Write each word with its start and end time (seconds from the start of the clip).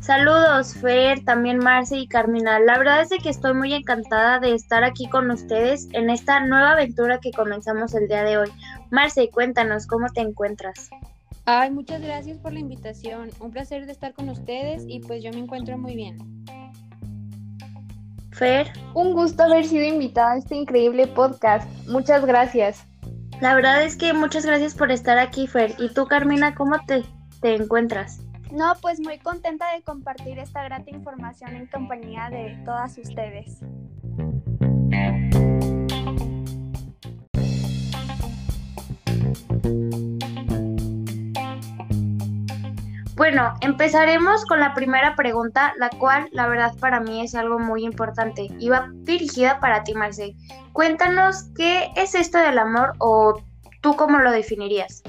Saludos, 0.00 0.74
Fer, 0.74 1.24
también 1.24 1.58
Marce 1.58 1.96
y 1.96 2.06
Carmina. 2.06 2.58
La 2.60 2.76
verdad 2.76 3.00
es 3.00 3.22
que 3.22 3.30
estoy 3.30 3.54
muy 3.54 3.72
encantada 3.72 4.38
de 4.38 4.54
estar 4.54 4.84
aquí 4.84 5.08
con 5.08 5.30
ustedes 5.30 5.88
en 5.92 6.10
esta 6.10 6.40
nueva 6.40 6.72
aventura 6.72 7.20
que 7.20 7.30
comenzamos 7.30 7.94
el 7.94 8.06
día 8.06 8.22
de 8.22 8.36
hoy. 8.36 8.50
Marce, 8.90 9.30
cuéntanos 9.30 9.86
cómo 9.86 10.08
te 10.10 10.20
encuentras. 10.20 10.90
Ay, 11.46 11.70
muchas 11.70 12.02
gracias 12.02 12.38
por 12.38 12.52
la 12.52 12.60
invitación. 12.60 13.30
Un 13.40 13.50
placer 13.50 13.86
de 13.86 13.92
estar 13.92 14.12
con 14.12 14.28
ustedes 14.28 14.84
y 14.86 15.00
pues 15.00 15.22
yo 15.22 15.30
me 15.32 15.38
encuentro 15.38 15.78
muy 15.78 15.94
bien. 15.96 16.18
Fer. 18.32 18.70
Un 18.94 19.14
gusto 19.14 19.44
haber 19.44 19.64
sido 19.64 19.84
invitada 19.84 20.32
a 20.32 20.38
este 20.38 20.54
increíble 20.54 21.06
podcast. 21.06 21.68
Muchas 21.88 22.24
gracias. 22.26 22.84
La 23.40 23.54
verdad 23.54 23.82
es 23.84 23.96
que 23.96 24.12
muchas 24.12 24.46
gracias 24.46 24.74
por 24.74 24.90
estar 24.90 25.18
aquí, 25.18 25.46
Fer. 25.46 25.74
¿Y 25.78 25.92
tú, 25.92 26.06
Carmina, 26.06 26.54
cómo 26.54 26.76
te, 26.86 27.04
te 27.40 27.54
encuentras? 27.54 28.20
No, 28.52 28.74
pues 28.80 29.00
muy 29.00 29.18
contenta 29.18 29.72
de 29.74 29.82
compartir 29.82 30.38
esta 30.38 30.62
grata 30.62 30.90
información 30.90 31.56
en 31.56 31.66
compañía 31.66 32.30
de 32.30 32.56
todas 32.64 32.96
ustedes. 32.98 33.60
Bueno, 43.24 43.54
empezaremos 43.62 44.44
con 44.44 44.60
la 44.60 44.74
primera 44.74 45.16
pregunta, 45.16 45.72
la 45.78 45.88
cual 45.88 46.28
la 46.32 46.46
verdad 46.46 46.76
para 46.78 47.00
mí 47.00 47.22
es 47.22 47.34
algo 47.34 47.58
muy 47.58 47.82
importante 47.82 48.48
y 48.58 48.68
va 48.68 48.90
dirigida 48.96 49.60
para 49.60 49.82
ti, 49.82 49.94
Marce. 49.94 50.36
Cuéntanos 50.74 51.44
qué 51.56 51.88
es 51.96 52.14
esto 52.14 52.36
del 52.36 52.58
amor 52.58 52.92
o 52.98 53.42
tú 53.80 53.96
cómo 53.96 54.18
lo 54.18 54.30
definirías. 54.30 55.02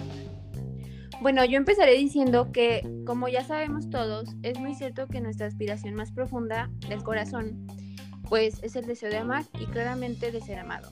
Bueno, 1.20 1.44
yo 1.44 1.58
empezaré 1.58 1.96
diciendo 1.96 2.54
que, 2.54 2.90
como 3.06 3.28
ya 3.28 3.44
sabemos 3.44 3.90
todos, 3.90 4.34
es 4.44 4.58
muy 4.62 4.76
cierto 4.76 5.08
que 5.08 5.20
nuestra 5.20 5.48
aspiración 5.48 5.94
más 5.96 6.14
profunda 6.14 6.70
del 6.88 7.04
corazón, 7.04 7.68
pues 8.30 8.64
es 8.64 8.78
el 8.78 8.86
deseo 8.86 9.10
de 9.10 9.18
amar 9.18 9.44
y 9.60 9.66
claramente 9.66 10.32
de 10.32 10.40
ser 10.40 10.60
amado. 10.60 10.90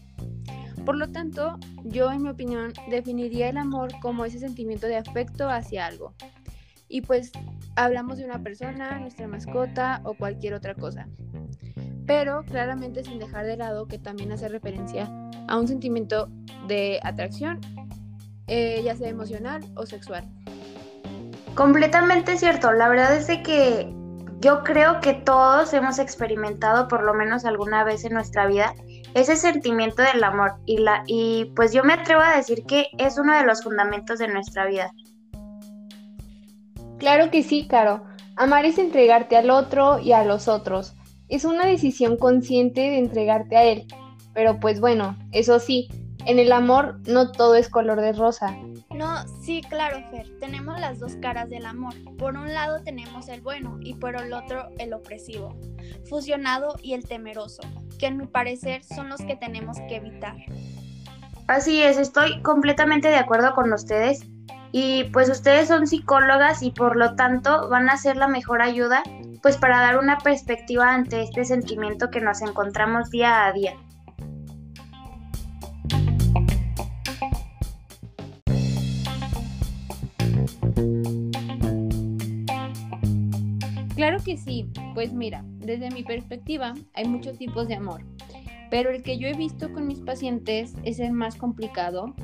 Por 0.86 0.98
lo 0.98 1.10
tanto, 1.10 1.58
yo 1.86 2.12
en 2.12 2.24
mi 2.24 2.30
opinión 2.32 2.74
definiría 2.90 3.48
el 3.48 3.56
amor 3.56 3.92
como 4.02 4.26
ese 4.26 4.40
sentimiento 4.40 4.88
de 4.88 4.98
afecto 4.98 5.50
hacia 5.50 5.86
algo. 5.86 6.14
Y 6.94 7.02
pues 7.02 7.32
hablamos 7.76 8.20
de 8.20 8.26
una 8.26 8.44
persona, 8.44 9.00
nuestra 9.00 9.28
mascota 9.28 10.00
o 10.04 10.14
cualquier 10.14 10.54
otra 10.54 10.76
cosa. 10.76 11.08
Pero 12.06 12.44
claramente 12.44 13.04
sin 13.04 13.18
dejar 13.18 13.48
de 13.48 13.58
lado 13.58 13.88
que 13.88 13.98
también 13.98 14.32
hace 14.32 14.48
referencia 14.48 15.10
a 15.48 15.58
un 15.58 15.68
sentimiento 15.68 16.30
de 16.68 17.00
atracción 17.02 17.60
eh, 18.46 18.84
ya 18.86 18.96
sea 18.96 19.10
emocional 19.10 19.64
o 19.76 19.88
sexual. 19.88 20.24
Completamente 21.56 22.38
cierto, 22.38 22.72
la 22.72 22.88
verdad 22.90 23.18
es 23.18 23.26
de 23.26 23.42
que 23.42 23.92
yo 24.40 24.64
creo 24.64 25.00
que 25.02 25.16
todos 25.16 25.74
hemos 25.74 25.98
experimentado 25.98 26.88
por 26.88 27.02
lo 27.02 27.16
menos 27.16 27.44
alguna 27.44 27.84
vez 27.84 28.06
en 28.06 28.14
nuestra 28.14 28.46
vida 28.46 28.76
ese 29.16 29.36
sentimiento 29.36 30.04
del 30.04 30.24
amor 30.24 30.58
y 30.68 30.78
la 30.78 31.04
y 31.08 31.54
pues 31.56 31.74
yo 31.74 31.84
me 31.84 31.94
atrevo 31.94 32.22
a 32.22 32.38
decir 32.38 32.66
que 32.68 32.86
es 33.00 33.18
uno 33.18 33.36
de 33.36 33.46
los 33.46 33.64
fundamentos 33.64 34.20
de 34.20 34.28
nuestra 34.28 34.68
vida. 34.68 34.92
Claro 37.04 37.32
que 37.32 37.44
sí, 37.44 37.68
Caro. 37.68 38.02
Amar 38.38 38.64
es 38.64 38.78
entregarte 38.78 39.36
al 39.36 39.50
otro 39.50 40.00
y 40.00 40.14
a 40.14 40.24
los 40.24 40.48
otros. 40.48 40.94
Es 41.28 41.44
una 41.44 41.66
decisión 41.66 42.16
consciente 42.16 42.80
de 42.80 42.98
entregarte 42.98 43.58
a 43.58 43.64
él. 43.66 43.88
Pero 44.34 44.58
pues 44.62 44.80
bueno, 44.80 45.18
eso 45.34 45.60
sí, 45.60 45.90
en 46.26 46.40
el 46.40 46.54
amor 46.54 47.02
no 47.06 47.34
todo 47.34 47.56
es 47.56 47.68
color 47.68 48.00
de 48.00 48.14
rosa. 48.14 48.56
No, 48.96 49.28
sí, 49.42 49.62
claro, 49.68 49.98
Fer. 50.12 50.30
Tenemos 50.40 50.80
las 50.80 50.98
dos 50.98 51.18
caras 51.18 51.50
del 51.50 51.66
amor. 51.66 51.94
Por 52.18 52.38
un 52.38 52.54
lado 52.54 52.82
tenemos 52.86 53.28
el 53.28 53.42
bueno 53.42 53.80
y 53.82 53.96
por 53.96 54.16
el 54.16 54.32
otro 54.32 54.70
el 54.78 54.94
opresivo, 54.94 55.58
fusionado 56.06 56.78
y 56.82 56.94
el 56.94 57.06
temeroso, 57.06 57.64
que 58.00 58.06
en 58.06 58.16
mi 58.16 58.28
parecer 58.28 58.82
son 58.82 59.10
los 59.10 59.20
que 59.20 59.36
tenemos 59.36 59.76
que 59.90 59.98
evitar. 59.98 60.38
Así 61.48 61.82
es, 61.82 61.98
estoy 61.98 62.42
completamente 62.44 63.10
de 63.10 63.18
acuerdo 63.18 63.54
con 63.56 63.74
ustedes. 63.74 64.22
Y 64.76 65.04
pues 65.14 65.30
ustedes 65.30 65.68
son 65.68 65.86
psicólogas 65.86 66.64
y 66.64 66.72
por 66.72 66.96
lo 66.96 67.16
tanto 67.16 67.70
van 67.70 67.92
a 67.92 67.98
ser 67.98 68.18
la 68.18 68.28
mejor 68.28 68.64
ayuda 68.64 69.04
pues 69.44 69.56
para 69.58 69.80
dar 69.80 70.00
una 70.00 70.18
perspectiva 70.18 70.92
ante 70.92 71.22
este 71.22 71.46
sentimiento 71.46 72.10
que 72.10 72.22
nos 72.22 72.42
encontramos 72.42 73.12
día 73.12 73.46
a 73.46 73.54
día. 73.54 73.76
Claro 83.96 84.18
que 84.26 84.38
sí, 84.38 84.72
pues 84.96 85.14
mira, 85.14 85.44
desde 85.60 85.92
mi 85.92 86.04
perspectiva 86.04 86.74
hay 86.96 87.08
muchos 87.08 87.38
tipos 87.38 87.68
de 87.68 87.76
amor, 87.76 88.02
pero 88.72 88.90
el 88.90 89.04
que 89.04 89.20
yo 89.20 89.28
he 89.28 89.34
visto 89.34 89.72
con 89.72 89.86
mis 89.86 90.00
pacientes 90.00 90.74
es 90.84 91.00
el 91.00 91.12
más 91.12 91.36
complicado 91.36 92.16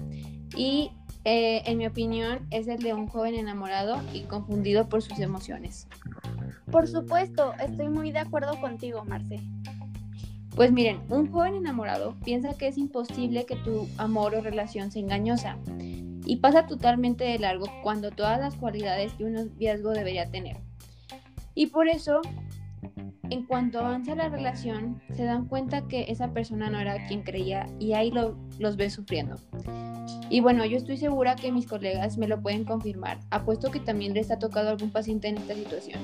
y 0.57 0.89
eh, 1.25 1.63
en 1.65 1.77
mi 1.77 1.85
opinión 1.85 2.47
es 2.49 2.67
el 2.67 2.79
de 2.79 2.93
un 2.93 3.07
joven 3.07 3.35
enamorado 3.35 4.01
y 4.13 4.21
confundido 4.21 4.87
por 4.87 5.01
sus 5.01 5.19
emociones. 5.19 5.87
Por 6.71 6.87
supuesto, 6.87 7.53
estoy 7.59 7.89
muy 7.89 8.11
de 8.11 8.19
acuerdo 8.19 8.59
contigo, 8.61 9.03
Marce. 9.03 9.39
Pues 10.55 10.71
miren, 10.71 11.01
un 11.09 11.31
joven 11.31 11.55
enamorado 11.55 12.15
piensa 12.23 12.57
que 12.57 12.67
es 12.67 12.77
imposible 12.77 13.45
que 13.45 13.55
tu 13.55 13.87
amor 13.97 14.35
o 14.35 14.41
relación 14.41 14.91
sea 14.91 15.01
engañosa 15.01 15.57
y 16.25 16.37
pasa 16.37 16.67
totalmente 16.67 17.23
de 17.23 17.39
largo 17.39 17.65
cuando 17.81 18.11
todas 18.11 18.39
las 18.39 18.55
cualidades 18.55 19.13
que 19.13 19.25
un 19.25 19.33
noviazgo 19.33 19.91
debería 19.91 20.29
tener. 20.29 20.57
Y 21.55 21.67
por 21.67 21.87
eso, 21.87 22.21
en 23.29 23.45
cuanto 23.45 23.79
avanza 23.79 24.15
la 24.15 24.29
relación, 24.29 25.01
se 25.15 25.23
dan 25.23 25.45
cuenta 25.45 25.87
que 25.87 26.05
esa 26.09 26.33
persona 26.33 26.69
no 26.69 26.79
era 26.79 27.07
quien 27.07 27.23
creía 27.23 27.67
y 27.79 27.93
ahí 27.93 28.11
los 28.11 28.77
ve 28.77 28.89
sufriendo. 28.89 29.37
Y 30.29 30.41
bueno, 30.41 30.65
yo 30.65 30.77
estoy 30.77 30.97
segura 30.97 31.35
que 31.35 31.51
mis 31.51 31.67
colegas 31.67 32.17
me 32.17 32.27
lo 32.27 32.41
pueden 32.41 32.65
confirmar, 32.65 33.19
apuesto 33.31 33.71
que 33.71 33.79
también 33.79 34.13
les 34.13 34.31
ha 34.31 34.39
tocado 34.39 34.69
algún 34.69 34.91
paciente 34.91 35.27
en 35.27 35.37
esta 35.37 35.55
situación. 35.55 35.99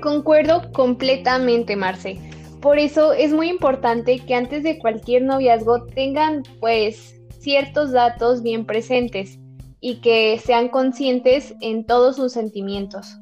Concuerdo 0.00 0.70
completamente, 0.72 1.76
Marce. 1.76 2.18
Por 2.60 2.78
eso 2.78 3.12
es 3.12 3.32
muy 3.32 3.48
importante 3.48 4.18
que 4.18 4.34
antes 4.34 4.62
de 4.62 4.78
cualquier 4.78 5.22
noviazgo 5.22 5.86
tengan 5.86 6.42
pues 6.60 7.14
ciertos 7.38 7.92
datos 7.92 8.42
bien 8.42 8.66
presentes 8.66 9.38
y 9.80 9.96
que 10.02 10.38
sean 10.44 10.68
conscientes 10.68 11.54
en 11.60 11.84
todos 11.84 12.16
sus 12.16 12.32
sentimientos. 12.32 13.18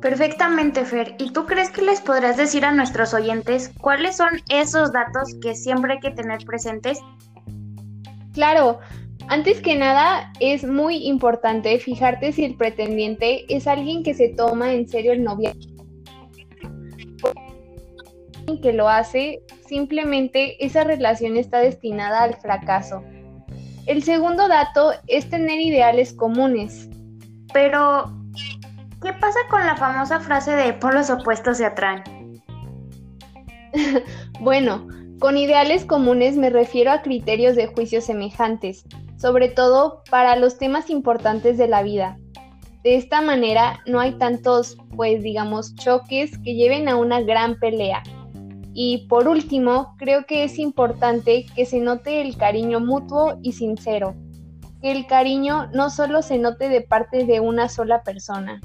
Perfectamente, 0.00 0.84
Fer. 0.84 1.14
¿Y 1.18 1.30
tú 1.32 1.44
crees 1.44 1.70
que 1.70 1.82
les 1.82 2.00
podrás 2.00 2.38
decir 2.38 2.64
a 2.64 2.72
nuestros 2.72 3.12
oyentes 3.12 3.70
cuáles 3.80 4.16
son 4.16 4.30
esos 4.48 4.92
datos 4.92 5.34
que 5.42 5.54
siempre 5.54 5.94
hay 5.94 6.00
que 6.00 6.10
tener 6.10 6.44
presentes? 6.46 6.98
Claro, 8.40 8.78
antes 9.28 9.60
que 9.60 9.76
nada 9.76 10.32
es 10.40 10.64
muy 10.64 11.06
importante 11.06 11.78
fijarte 11.78 12.32
si 12.32 12.46
el 12.46 12.56
pretendiente 12.56 13.44
es 13.54 13.66
alguien 13.66 14.02
que 14.02 14.14
se 14.14 14.30
toma 14.30 14.72
en 14.72 14.88
serio 14.88 15.12
el 15.12 15.22
novio. 15.22 15.52
que 18.62 18.72
lo 18.72 18.88
hace, 18.88 19.42
simplemente 19.68 20.64
esa 20.64 20.84
relación 20.84 21.36
está 21.36 21.58
destinada 21.58 22.22
al 22.22 22.36
fracaso. 22.36 23.04
El 23.84 24.02
segundo 24.02 24.48
dato 24.48 24.92
es 25.06 25.28
tener 25.28 25.60
ideales 25.60 26.14
comunes. 26.14 26.88
Pero, 27.52 28.06
¿Qué 29.02 29.12
pasa 29.12 29.40
con 29.50 29.66
la 29.66 29.76
famosa 29.76 30.18
frase 30.18 30.52
de 30.52 30.72
polos 30.72 31.10
opuestos 31.10 31.58
se 31.58 31.66
atraen? 31.66 32.02
bueno, 34.40 34.88
con 35.20 35.36
ideales 35.36 35.84
comunes 35.84 36.36
me 36.38 36.48
refiero 36.48 36.90
a 36.90 37.02
criterios 37.02 37.54
de 37.54 37.66
juicio 37.66 38.00
semejantes, 38.00 38.84
sobre 39.18 39.48
todo 39.48 40.02
para 40.10 40.34
los 40.34 40.56
temas 40.56 40.88
importantes 40.88 41.58
de 41.58 41.68
la 41.68 41.82
vida. 41.82 42.18
De 42.82 42.96
esta 42.96 43.20
manera 43.20 43.80
no 43.86 44.00
hay 44.00 44.12
tantos, 44.12 44.78
pues 44.96 45.22
digamos, 45.22 45.74
choques 45.74 46.38
que 46.38 46.54
lleven 46.54 46.88
a 46.88 46.96
una 46.96 47.20
gran 47.20 47.60
pelea. 47.60 48.02
Y 48.72 49.06
por 49.08 49.28
último, 49.28 49.94
creo 49.98 50.24
que 50.24 50.42
es 50.44 50.58
importante 50.58 51.44
que 51.54 51.66
se 51.66 51.80
note 51.80 52.22
el 52.22 52.38
cariño 52.38 52.80
mutuo 52.80 53.38
y 53.42 53.52
sincero. 53.52 54.14
Que 54.80 54.90
el 54.90 55.06
cariño 55.06 55.68
no 55.74 55.90
solo 55.90 56.22
se 56.22 56.38
note 56.38 56.70
de 56.70 56.80
parte 56.80 57.26
de 57.26 57.40
una 57.40 57.68
sola 57.68 58.02
persona. 58.02 58.62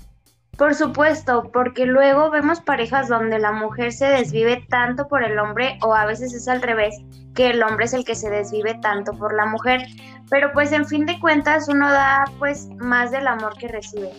Por 0.57 0.73
supuesto, 0.73 1.51
porque 1.51 1.85
luego 1.85 2.29
vemos 2.29 2.61
parejas 2.61 3.09
donde 3.09 3.39
la 3.39 3.51
mujer 3.51 3.91
se 3.91 4.05
desvive 4.05 4.65
tanto 4.69 5.07
por 5.07 5.21
el 5.21 5.37
hombre 5.37 5.77
o 5.81 5.93
a 5.93 6.05
veces 6.05 6.33
es 6.33 6.47
al 6.47 6.61
revés, 6.61 6.95
que 7.33 7.49
el 7.49 7.61
hombre 7.61 7.85
es 7.85 7.93
el 7.93 8.05
que 8.05 8.15
se 8.15 8.29
desvive 8.29 8.75
tanto 8.81 9.11
por 9.11 9.35
la 9.35 9.45
mujer. 9.45 9.85
Pero 10.29 10.53
pues 10.53 10.71
en 10.71 10.85
fin 10.85 11.05
de 11.05 11.19
cuentas 11.19 11.67
uno 11.67 11.91
da 11.91 12.23
pues 12.39 12.69
más 12.77 13.11
del 13.11 13.27
amor 13.27 13.57
que 13.57 13.67
recibe. 13.67 14.11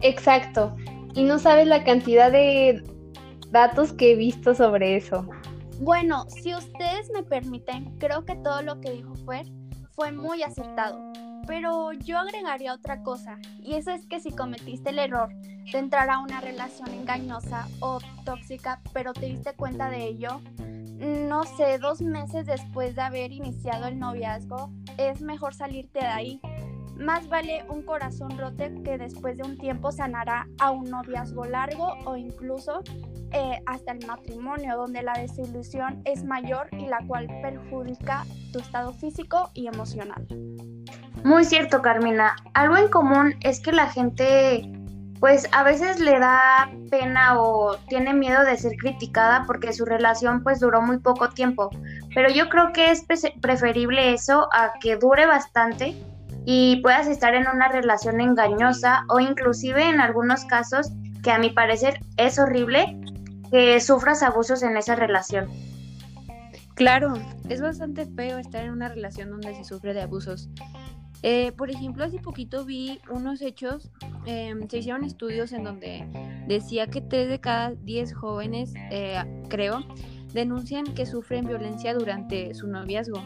Exacto. 0.00 0.74
Y 1.14 1.22
no 1.22 1.38
sabes 1.38 1.68
la 1.68 1.84
cantidad 1.84 2.32
de 2.32 2.82
datos 3.50 3.92
que 3.92 4.12
he 4.12 4.16
visto 4.16 4.56
sobre 4.56 4.96
eso. 4.96 5.24
Bueno, 5.80 6.24
si 6.28 6.52
ustedes 6.56 7.08
me 7.14 7.22
permiten, 7.22 7.96
creo 7.98 8.24
que 8.24 8.34
todo 8.34 8.62
lo 8.62 8.80
que 8.80 8.90
dijo 8.90 9.14
fue, 9.24 9.44
fue 9.94 10.10
muy 10.10 10.42
acertado 10.42 11.12
pero 11.46 11.92
yo 11.92 12.18
agregaría 12.18 12.74
otra 12.74 13.02
cosa, 13.02 13.38
y 13.62 13.74
eso 13.74 13.90
es 13.90 14.06
que 14.06 14.20
si 14.20 14.32
cometiste 14.32 14.90
el 14.90 14.98
error 14.98 15.28
de 15.72 15.78
entrar 15.78 16.10
a 16.10 16.18
una 16.18 16.40
relación 16.40 16.92
engañosa 16.92 17.68
o 17.80 17.98
tóxica, 18.24 18.80
pero 18.92 19.12
te 19.12 19.26
diste 19.26 19.54
cuenta 19.54 19.90
de 19.90 20.04
ello, 20.04 20.40
no 20.98 21.44
sé, 21.44 21.78
dos 21.78 22.00
meses 22.02 22.46
después 22.46 22.96
de 22.96 23.02
haber 23.02 23.32
iniciado 23.32 23.86
el 23.86 23.98
noviazgo, 23.98 24.70
es 24.96 25.20
mejor 25.20 25.54
salirte 25.54 26.00
de 26.00 26.06
ahí. 26.06 26.40
Más 26.96 27.28
vale 27.28 27.64
un 27.68 27.82
corazón 27.82 28.36
roto 28.36 28.64
que 28.84 28.98
después 28.98 29.36
de 29.36 29.44
un 29.44 29.56
tiempo 29.56 29.92
sanará 29.92 30.48
a 30.58 30.72
un 30.72 30.90
noviazgo 30.90 31.44
largo 31.44 31.94
o 32.04 32.16
incluso 32.16 32.82
eh, 33.30 33.60
hasta 33.66 33.92
el 33.92 34.04
matrimonio, 34.04 34.76
donde 34.76 35.02
la 35.02 35.12
desilusión 35.12 36.02
es 36.04 36.24
mayor 36.24 36.68
y 36.72 36.86
la 36.86 36.98
cual 37.06 37.28
perjudica 37.40 38.24
tu 38.52 38.58
estado 38.58 38.92
físico 38.92 39.50
y 39.54 39.68
emocional. 39.68 40.26
Muy 41.24 41.44
cierto, 41.44 41.82
Carmina. 41.82 42.36
Algo 42.54 42.76
en 42.76 42.88
común 42.88 43.34
es 43.40 43.60
que 43.60 43.72
la 43.72 43.88
gente 43.88 44.70
pues 45.20 45.48
a 45.52 45.64
veces 45.64 45.98
le 45.98 46.18
da 46.18 46.70
pena 46.90 47.40
o 47.40 47.76
tiene 47.88 48.14
miedo 48.14 48.44
de 48.44 48.56
ser 48.56 48.76
criticada 48.76 49.44
porque 49.46 49.72
su 49.72 49.84
relación 49.84 50.42
pues 50.42 50.60
duró 50.60 50.80
muy 50.80 50.98
poco 50.98 51.28
tiempo. 51.30 51.70
Pero 52.14 52.30
yo 52.30 52.48
creo 52.48 52.72
que 52.72 52.90
es 52.90 53.04
preferible 53.40 54.12
eso 54.12 54.48
a 54.52 54.74
que 54.80 54.96
dure 54.96 55.26
bastante 55.26 55.96
y 56.44 56.80
puedas 56.82 57.08
estar 57.08 57.34
en 57.34 57.46
una 57.48 57.68
relación 57.68 58.20
engañosa 58.20 59.04
o 59.08 59.20
inclusive 59.20 59.88
en 59.88 60.00
algunos 60.00 60.44
casos 60.44 60.92
que 61.22 61.32
a 61.32 61.38
mi 61.38 61.50
parecer 61.50 62.00
es 62.16 62.38
horrible 62.38 63.00
que 63.50 63.80
sufras 63.80 64.22
abusos 64.22 64.62
en 64.62 64.76
esa 64.76 64.94
relación. 64.94 65.48
Claro, 66.74 67.14
es 67.48 67.60
bastante 67.60 68.06
feo 68.06 68.38
estar 68.38 68.64
en 68.64 68.70
una 68.70 68.88
relación 68.88 69.30
donde 69.30 69.54
se 69.56 69.64
sufre 69.64 69.94
de 69.94 70.02
abusos. 70.02 70.48
Eh, 71.22 71.52
por 71.52 71.70
ejemplo, 71.70 72.04
hace 72.04 72.18
poquito 72.18 72.64
vi 72.64 73.00
unos 73.10 73.42
hechos, 73.42 73.90
em, 74.26 74.68
se 74.68 74.78
hicieron 74.78 75.04
estudios 75.04 75.52
en 75.52 75.64
donde 75.64 76.06
decía 76.46 76.86
que 76.86 77.00
3 77.00 77.28
de 77.28 77.40
cada 77.40 77.72
10 77.72 78.14
jóvenes, 78.14 78.72
eh, 78.90 79.20
creo, 79.48 79.80
denuncian 80.32 80.84
que 80.94 81.06
sufren 81.06 81.46
violencia 81.46 81.94
durante 81.94 82.54
su 82.54 82.68
noviazgo. 82.68 83.20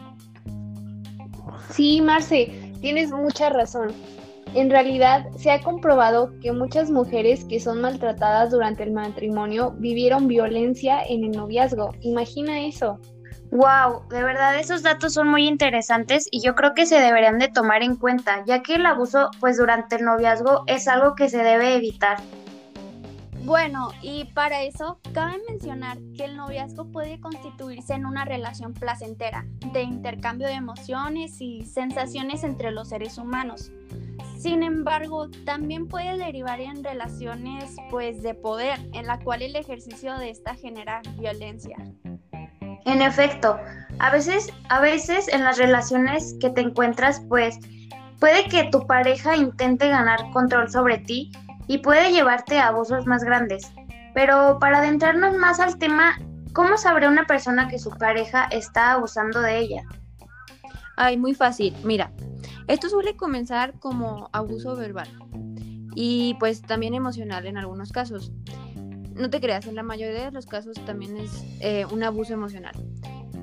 Sí, 1.69 2.01
Marce, 2.01 2.73
tienes 2.81 3.11
mucha 3.11 3.49
razón. 3.49 3.91
En 4.55 4.69
realidad, 4.69 5.25
se 5.35 5.49
ha 5.49 5.61
comprobado 5.61 6.31
que 6.39 6.51
muchas 6.51 6.91
mujeres 6.91 7.43
que 7.45 7.59
son 7.59 7.81
maltratadas 7.81 8.51
durante 8.51 8.83
el 8.83 8.91
matrimonio 8.91 9.71
vivieron 9.79 10.27
violencia 10.27 11.01
en 11.03 11.23
el 11.23 11.31
noviazgo. 11.31 11.91
Imagina 12.01 12.61
eso. 12.65 12.99
Wow, 13.53 14.07
de 14.09 14.23
verdad 14.23 14.59
esos 14.59 14.81
datos 14.81 15.13
son 15.13 15.27
muy 15.27 15.47
interesantes 15.47 16.27
y 16.31 16.41
yo 16.41 16.55
creo 16.55 16.73
que 16.73 16.87
se 16.87 16.99
deberían 16.99 17.37
de 17.37 17.49
tomar 17.49 17.83
en 17.83 17.95
cuenta, 17.97 18.43
ya 18.47 18.63
que 18.63 18.73
el 18.73 18.85
abuso 18.87 19.29
pues 19.39 19.57
durante 19.57 19.97
el 19.97 20.05
noviazgo 20.05 20.63
es 20.65 20.87
algo 20.87 21.13
que 21.13 21.29
se 21.29 21.37
debe 21.37 21.75
evitar. 21.75 22.17
Bueno, 23.43 23.91
y 24.01 24.25
para 24.33 24.63
eso 24.63 24.97
cabe 25.13 25.39
mencionar 25.47 25.99
que 26.17 26.25
el 26.25 26.35
noviazgo 26.35 26.85
puede 26.85 27.19
constituirse 27.19 27.93
en 27.93 28.07
una 28.07 28.25
relación 28.25 28.73
placentera, 28.73 29.45
de 29.71 29.83
intercambio 29.83 30.47
de 30.47 30.53
emociones 30.53 31.39
y 31.39 31.61
sensaciones 31.61 32.43
entre 32.43 32.71
los 32.71 32.89
seres 32.89 33.19
humanos. 33.19 33.71
Sin 34.35 34.63
embargo, 34.63 35.29
también 35.45 35.87
puede 35.87 36.17
derivar 36.17 36.59
en 36.59 36.83
relaciones 36.83 37.75
pues 37.91 38.23
de 38.23 38.33
poder, 38.33 38.79
en 38.93 39.05
la 39.05 39.19
cual 39.19 39.43
el 39.43 39.55
ejercicio 39.55 40.17
de 40.17 40.31
esta 40.31 40.55
genera 40.55 41.03
violencia. 41.19 41.77
En 42.85 43.01
efecto, 43.01 43.57
a 43.99 44.11
veces, 44.11 44.51
a 44.69 44.79
veces 44.79 45.27
en 45.27 45.43
las 45.43 45.57
relaciones 45.57 46.35
que 46.39 46.49
te 46.49 46.61
encuentras, 46.61 47.21
pues 47.29 47.57
puede 48.19 48.45
que 48.45 48.65
tu 48.65 48.85
pareja 48.87 49.35
intente 49.35 49.89
ganar 49.89 50.31
control 50.31 50.69
sobre 50.69 50.97
ti 50.97 51.31
y 51.67 51.79
puede 51.79 52.11
llevarte 52.11 52.59
a 52.59 52.67
abusos 52.67 53.05
más 53.05 53.23
grandes. 53.23 53.71
Pero 54.13 54.57
para 54.59 54.79
adentrarnos 54.79 55.37
más 55.37 55.59
al 55.59 55.77
tema, 55.77 56.19
¿cómo 56.53 56.77
sabrá 56.77 57.09
una 57.09 57.25
persona 57.25 57.67
que 57.67 57.79
su 57.79 57.89
pareja 57.91 58.45
está 58.45 58.91
abusando 58.93 59.41
de 59.41 59.59
ella? 59.59 59.83
Ay, 60.95 61.17
muy 61.17 61.33
fácil. 61.33 61.75
Mira, 61.83 62.11
esto 62.67 62.89
suele 62.89 63.15
comenzar 63.15 63.79
como 63.79 64.29
abuso 64.31 64.75
verbal 64.75 65.09
y 65.95 66.35
pues 66.39 66.61
también 66.61 66.93
emocional 66.93 67.45
en 67.45 67.57
algunos 67.57 67.91
casos 67.91 68.31
no 69.15 69.29
te 69.29 69.39
creas, 69.39 69.67
en 69.67 69.75
la 69.75 69.83
mayoría 69.83 70.25
de 70.25 70.31
los 70.31 70.45
casos 70.45 70.75
también 70.85 71.17
es 71.17 71.43
eh, 71.59 71.85
un 71.91 72.03
abuso 72.03 72.33
emocional. 72.33 72.73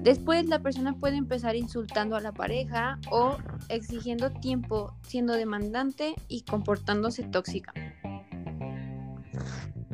Después 0.03 0.47
la 0.47 0.61
persona 0.61 0.95
puede 0.95 1.17
empezar 1.17 1.57
insultando 1.57 2.17
a 2.17 2.21
la 2.21 2.33
pareja 2.33 2.99
o 3.11 3.37
exigiendo 3.69 4.31
tiempo, 4.31 4.95
siendo 5.03 5.35
demandante 5.35 6.15
y 6.27 6.43
comportándose 6.43 7.23
tóxica. 7.25 7.75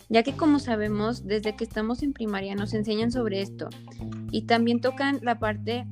ya 0.09 0.21
que 0.21 0.33
como 0.33 0.59
sabemos, 0.59 1.25
desde 1.25 1.55
que 1.55 1.63
estamos 1.63 2.03
en 2.03 2.13
primaria 2.13 2.53
nos 2.53 2.75
enseñan 2.75 3.11
sobre 3.11 3.41
esto 3.41 3.67
y 4.29 4.43
también 4.43 4.79
tocan 4.79 5.21
la 5.23 5.39
parte, 5.39 5.87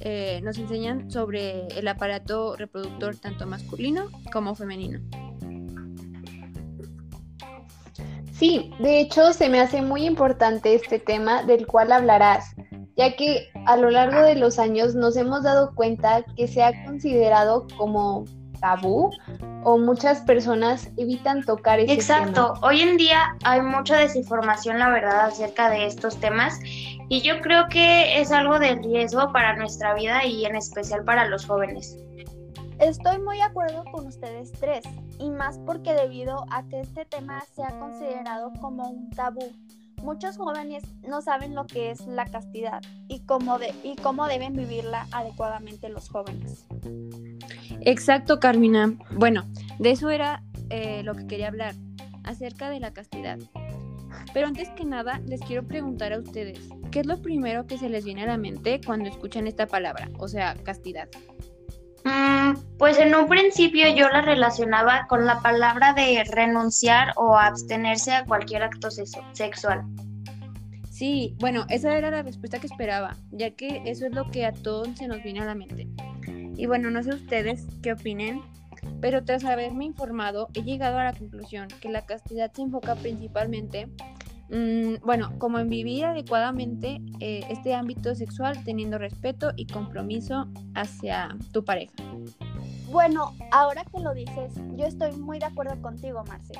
eh, 0.00 0.40
nos 0.42 0.58
enseñan 0.58 1.08
sobre 1.08 1.68
el 1.68 1.86
aparato 1.86 2.56
reproductor 2.56 3.14
tanto 3.14 3.46
masculino 3.46 4.10
como 4.32 4.56
femenino. 4.56 4.98
Sí, 8.38 8.70
de 8.78 9.00
hecho 9.00 9.32
se 9.32 9.48
me 9.48 9.60
hace 9.60 9.80
muy 9.80 10.04
importante 10.04 10.74
este 10.74 10.98
tema 10.98 11.42
del 11.42 11.66
cual 11.66 11.90
hablarás, 11.90 12.54
ya 12.94 13.16
que 13.16 13.48
a 13.64 13.78
lo 13.78 13.90
largo 13.90 14.20
de 14.20 14.34
los 14.34 14.58
años 14.58 14.94
nos 14.94 15.16
hemos 15.16 15.42
dado 15.42 15.74
cuenta 15.74 16.22
que 16.36 16.46
se 16.46 16.62
ha 16.62 16.84
considerado 16.84 17.66
como 17.78 18.24
tabú 18.60 19.10
o 19.64 19.78
muchas 19.78 20.20
personas 20.20 20.90
evitan 20.98 21.44
tocar 21.44 21.80
ese 21.80 21.94
Exacto, 21.94 22.52
hoy 22.60 22.82
en 22.82 22.98
día 22.98 23.36
hay 23.42 23.62
mucha 23.62 23.96
desinformación, 23.96 24.78
la 24.78 24.90
verdad, 24.90 25.26
acerca 25.26 25.70
de 25.70 25.86
estos 25.86 26.18
temas 26.18 26.58
y 27.08 27.22
yo 27.22 27.40
creo 27.40 27.68
que 27.70 28.20
es 28.20 28.32
algo 28.32 28.58
de 28.58 28.74
riesgo 28.74 29.32
para 29.32 29.56
nuestra 29.56 29.94
vida 29.94 30.26
y 30.26 30.44
en 30.44 30.56
especial 30.56 31.04
para 31.04 31.26
los 31.26 31.46
jóvenes. 31.46 31.96
Estoy 32.78 33.18
muy 33.18 33.38
de 33.38 33.44
acuerdo 33.44 33.82
con 33.92 34.06
ustedes 34.06 34.52
tres, 34.52 34.84
y 35.18 35.30
más 35.30 35.58
porque 35.66 35.94
debido 35.94 36.46
a 36.50 36.66
que 36.68 36.80
este 36.80 37.04
tema 37.04 37.42
se 37.54 37.62
ha 37.62 37.78
considerado 37.78 38.52
como 38.60 38.88
un 38.88 39.10
tabú, 39.10 39.52
muchos 40.02 40.36
jóvenes 40.36 40.84
no 41.08 41.22
saben 41.22 41.54
lo 41.54 41.66
que 41.66 41.90
es 41.90 42.06
la 42.06 42.26
castidad 42.26 42.82
y 43.08 43.20
cómo, 43.20 43.58
de, 43.58 43.74
y 43.82 43.96
cómo 43.96 44.26
deben 44.26 44.54
vivirla 44.54 45.06
adecuadamente 45.12 45.88
los 45.88 46.08
jóvenes. 46.08 46.66
Exacto, 47.80 48.40
Carmina. 48.40 48.94
Bueno, 49.12 49.44
de 49.78 49.90
eso 49.90 50.10
era 50.10 50.42
eh, 50.70 51.02
lo 51.02 51.14
que 51.14 51.26
quería 51.26 51.48
hablar, 51.48 51.74
acerca 52.24 52.70
de 52.70 52.80
la 52.80 52.92
castidad. 52.92 53.38
Pero 54.32 54.46
antes 54.46 54.68
que 54.70 54.84
nada, 54.84 55.20
les 55.26 55.40
quiero 55.40 55.66
preguntar 55.66 56.12
a 56.12 56.18
ustedes, 56.18 56.58
¿qué 56.90 57.00
es 57.00 57.06
lo 57.06 57.20
primero 57.22 57.66
que 57.66 57.78
se 57.78 57.88
les 57.88 58.04
viene 58.04 58.22
a 58.22 58.26
la 58.26 58.36
mente 58.36 58.80
cuando 58.84 59.08
escuchan 59.08 59.46
esta 59.46 59.66
palabra, 59.66 60.10
o 60.18 60.28
sea, 60.28 60.54
castidad? 60.62 61.08
Mm, 62.06 62.78
pues 62.78 62.98
en 62.98 63.12
un 63.16 63.28
principio 63.28 63.92
yo 63.92 64.08
la 64.08 64.20
relacionaba 64.20 65.08
con 65.08 65.26
la 65.26 65.40
palabra 65.40 65.92
de 65.92 66.22
renunciar 66.30 67.12
o 67.16 67.36
abstenerse 67.36 68.12
a 68.12 68.24
cualquier 68.24 68.62
acto 68.62 68.90
sexual. 69.32 69.82
Sí, 70.88 71.34
bueno, 71.40 71.66
esa 71.68 71.98
era 71.98 72.12
la 72.12 72.22
respuesta 72.22 72.60
que 72.60 72.68
esperaba, 72.68 73.16
ya 73.32 73.50
que 73.50 73.82
eso 73.86 74.06
es 74.06 74.12
lo 74.12 74.30
que 74.30 74.46
a 74.46 74.52
todos 74.52 74.96
se 74.96 75.08
nos 75.08 75.20
viene 75.24 75.40
a 75.40 75.46
la 75.46 75.56
mente. 75.56 75.88
Y 76.56 76.66
bueno, 76.66 76.92
no 76.92 77.02
sé 77.02 77.10
ustedes 77.10 77.66
qué 77.82 77.94
opinen, 77.94 78.40
pero 79.00 79.24
tras 79.24 79.44
haberme 79.44 79.84
informado 79.84 80.48
he 80.54 80.62
llegado 80.62 80.98
a 80.98 81.04
la 81.04 81.12
conclusión 81.12 81.66
que 81.80 81.88
la 81.88 82.06
castidad 82.06 82.52
se 82.52 82.62
enfoca 82.62 82.94
principalmente, 82.94 83.88
mm, 84.50 85.04
bueno, 85.04 85.32
como 85.38 85.58
en 85.58 85.68
vivir 85.68 86.04
adecuadamente 86.04 87.00
eh, 87.20 87.40
este 87.50 87.74
ámbito 87.74 88.14
sexual 88.14 88.62
teniendo 88.64 88.98
respeto 88.98 89.52
y 89.56 89.66
compromiso 89.66 90.48
hacia 90.74 91.36
tu 91.52 91.64
pareja. 91.64 91.94
Bueno, 92.90 93.34
ahora 93.50 93.84
que 93.84 94.00
lo 94.00 94.14
dices, 94.14 94.54
yo 94.76 94.86
estoy 94.86 95.12
muy 95.12 95.38
de 95.38 95.46
acuerdo 95.46 95.80
contigo, 95.82 96.24
Marce. 96.24 96.54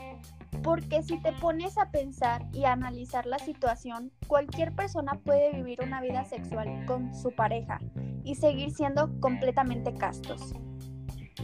Porque 0.62 1.02
si 1.02 1.18
te 1.22 1.32
pones 1.32 1.78
a 1.78 1.90
pensar 1.90 2.44
y 2.52 2.64
a 2.64 2.72
analizar 2.72 3.26
la 3.26 3.38
situación, 3.38 4.10
cualquier 4.26 4.74
persona 4.74 5.12
puede 5.24 5.52
vivir 5.52 5.80
una 5.82 6.00
vida 6.00 6.24
sexual 6.24 6.84
con 6.86 7.14
su 7.14 7.30
pareja 7.30 7.78
y 8.24 8.34
seguir 8.34 8.72
siendo 8.72 9.08
completamente 9.20 9.94
castos. 9.94 10.52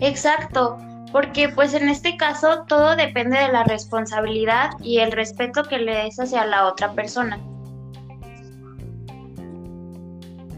Exacto, 0.00 0.78
porque 1.12 1.50
pues 1.50 1.75
en 1.75 1.88
este 1.88 2.16
caso 2.16 2.64
todo 2.66 2.97
depende 2.97 3.38
de 3.38 3.52
la 3.52 3.64
responsabilidad 3.64 4.71
y 4.83 4.99
el 4.99 5.12
respeto 5.12 5.62
que 5.62 5.78
le 5.78 5.95
des 5.95 6.19
hacia 6.19 6.47
la 6.47 6.66
otra 6.66 6.92
persona. 6.92 7.38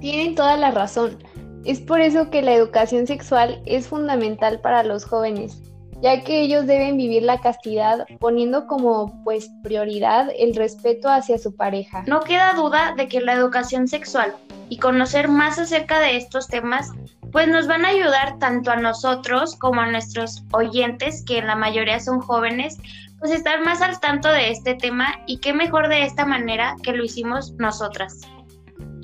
Tienen 0.01 0.35
toda 0.35 0.57
la 0.57 0.71
razón. 0.71 1.19
Es 1.65 1.81
por 1.81 2.01
eso 2.01 2.31
que 2.31 2.43
la 2.43 2.53
educación 2.53 3.07
sexual 3.07 3.63
es 3.65 3.89
fundamental 3.89 4.61
para 4.61 4.83
los 4.83 5.05
jóvenes, 5.07 5.63
ya 6.03 6.23
que 6.23 6.43
ellos 6.43 6.67
deben 6.67 6.99
vivir 6.99 7.23
la 7.23 7.41
castidad 7.41 8.07
poniendo 8.21 8.67
como 8.67 9.23
pues 9.25 9.51
prioridad 9.63 10.29
el 10.39 10.55
respeto 10.55 11.09
hacia 11.09 11.39
su 11.39 11.57
pareja. 11.57 12.05
No 12.07 12.21
queda 12.21 12.53
duda 12.53 12.95
de 12.97 13.09
que 13.09 13.23
la 13.23 13.33
educación 13.33 13.89
sexual 13.89 14.35
y 14.69 14.79
conocer 14.79 15.29
más 15.29 15.59
acerca 15.59 16.01
de 16.01 16.17
estos 16.19 16.49
temas 16.49 16.91
pues 17.35 17.49
nos 17.49 17.67
van 17.67 17.85
a 17.85 17.89
ayudar 17.89 18.39
tanto 18.39 18.71
a 18.71 18.77
nosotros 18.77 19.57
como 19.57 19.81
a 19.81 19.91
nuestros 19.91 20.45
oyentes, 20.53 21.25
que 21.27 21.39
en 21.39 21.49
la 21.49 21.57
mayoría 21.57 21.99
son 21.99 22.21
jóvenes, 22.21 22.79
pues 23.19 23.33
estar 23.33 23.61
más 23.65 23.83
al 23.83 23.99
tanto 23.99 24.29
de 24.29 24.53
este 24.53 24.77
tema 24.77 25.17
y 25.27 25.39
qué 25.39 25.53
mejor 25.53 25.89
de 25.89 26.05
esta 26.05 26.25
manera 26.25 26.77
que 26.85 26.93
lo 26.93 27.03
hicimos 27.03 27.53
nosotras. 27.55 28.21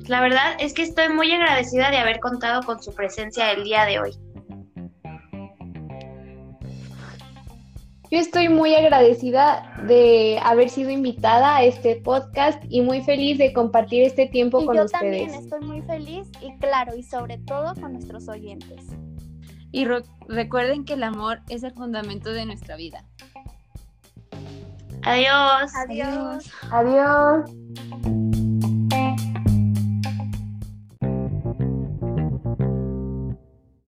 La 0.07 0.21
verdad 0.21 0.55
es 0.59 0.73
que 0.73 0.83
estoy 0.83 1.09
muy 1.09 1.29
agradecida 1.33 1.91
de 1.91 1.97
haber 1.97 2.21
contado 2.21 2.63
con 2.63 2.81
su 2.81 2.93
presencia 2.93 3.51
el 3.51 3.65
día 3.65 3.83
de 3.83 3.99
hoy. 3.99 4.17
Yo 8.11 8.19
estoy 8.19 8.49
muy 8.49 8.75
agradecida 8.75 9.81
de 9.87 10.37
haber 10.43 10.69
sido 10.69 10.89
invitada 10.89 11.55
a 11.55 11.63
este 11.63 11.95
podcast 11.95 12.61
y 12.67 12.81
muy 12.81 13.01
feliz 13.01 13.37
de 13.37 13.53
compartir 13.53 14.03
este 14.03 14.27
tiempo 14.27 14.65
con 14.65 14.77
ustedes. 14.77 14.91
Yo 14.91 14.99
también 14.99 15.29
estoy 15.33 15.61
muy 15.61 15.81
feliz 15.83 16.27
y 16.41 16.53
claro, 16.57 16.93
y 16.93 17.03
sobre 17.03 17.37
todo 17.37 17.73
con 17.75 17.93
nuestros 17.93 18.27
oyentes. 18.27 18.85
Y 19.71 19.87
recuerden 20.27 20.83
que 20.83 20.95
el 20.95 21.03
amor 21.03 21.39
es 21.47 21.63
el 21.63 21.71
fundamento 21.71 22.33
de 22.33 22.45
nuestra 22.45 22.75
vida. 22.75 23.05
Adiós. 25.03 25.71
Adiós. 25.73 26.51
Adiós. 26.69 27.60